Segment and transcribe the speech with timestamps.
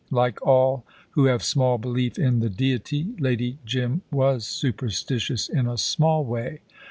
[0.09, 5.77] Like all who have small belief in the Deity, Lady Jim was superstitious in a
[5.77, 6.61] small way.